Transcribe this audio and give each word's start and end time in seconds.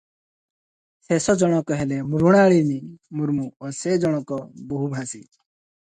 ଶେଷଜଣକ 1.09 1.77
ହେଲେ 1.83 2.01
ମୃଣାଳିନୀ 2.15 2.81
ମୁର୍ମୁ 3.21 3.49
ଓ 3.65 3.75
ସେ 3.85 3.97
ଜଣେ 4.07 4.27
ବହୁଭାଷୀ। 4.37 5.25